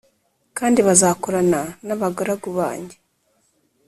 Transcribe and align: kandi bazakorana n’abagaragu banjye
kandi 0.57 0.79
bazakorana 0.87 1.61
n’abagaragu 1.85 2.49
banjye 2.57 2.95